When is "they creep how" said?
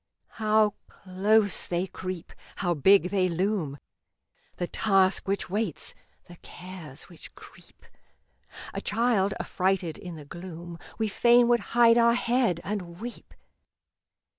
1.67-2.73